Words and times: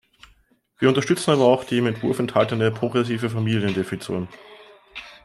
Wir 0.79 0.89
unterstützen 0.89 1.29
aber 1.29 1.45
auch 1.45 1.63
die 1.63 1.77
im 1.77 1.85
Entwurf 1.85 2.17
enthaltene 2.17 2.71
progressive 2.71 3.29
Familiendefinition. 3.29 4.27